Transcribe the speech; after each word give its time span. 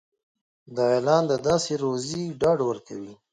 دا 0.75 0.83
اعلان 0.95 1.23
د 1.27 1.33
داسې 1.47 1.71
روزي 1.83 2.23
ډاډ 2.41 2.59
ورکوي. 2.69 3.13